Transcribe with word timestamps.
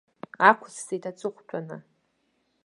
Ақәысҵеит 0.49 1.03
аҵыхәтәаны. 1.09 1.77